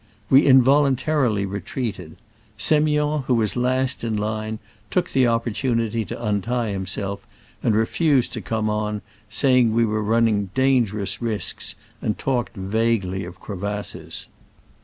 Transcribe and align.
We 0.31 0.47
involuntarily 0.47 1.45
retreated. 1.45 2.17
S6miond, 2.57 3.25
who 3.25 3.35
was 3.35 3.55
last 3.55 4.03
in 4.03 4.15
the 4.15 4.21
line, 4.23 4.57
took 4.89 5.11
the 5.11 5.27
opportunity 5.27 6.05
to 6.05 6.25
untie 6.25 6.71
himself, 6.71 7.19
and 7.61 7.75
refused 7.75 8.33
to 8.33 8.41
come 8.41 8.67
on, 8.67 9.03
said 9.29 9.69
we 9.69 9.85
were 9.85 10.01
run 10.01 10.25
ning 10.25 10.49
dangerous 10.55 11.21
risks, 11.21 11.75
and 12.01 12.17
talked 12.17 12.55
vague 12.55 13.03
ly 13.05 13.17
of 13.19 13.39
crevasses. 13.39 14.25